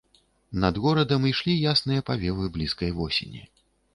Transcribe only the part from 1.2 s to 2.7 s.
ішлі ясныя павевы